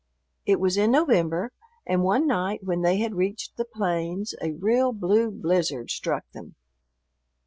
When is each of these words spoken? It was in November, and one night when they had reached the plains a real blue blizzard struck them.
It 0.47 0.59
was 0.59 0.77
in 0.77 0.89
November, 0.89 1.51
and 1.85 2.01
one 2.01 2.25
night 2.25 2.63
when 2.63 2.81
they 2.81 2.97
had 2.97 3.13
reached 3.13 3.55
the 3.55 3.65
plains 3.65 4.33
a 4.41 4.51
real 4.53 4.93
blue 4.93 5.29
blizzard 5.29 5.91
struck 5.91 6.23
them. 6.31 6.55